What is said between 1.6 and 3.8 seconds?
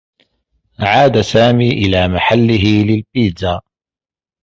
إلى محلّه للبيتزا.